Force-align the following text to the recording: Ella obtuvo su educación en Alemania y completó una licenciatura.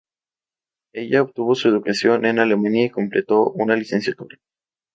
Ella 0.93 1.21
obtuvo 1.21 1.53
su 1.53 1.67
educación 1.67 2.25
en 2.25 2.39
Alemania 2.39 2.85
y 2.85 2.89
completó 2.89 3.51
una 3.51 3.75
licenciatura. 3.75 4.39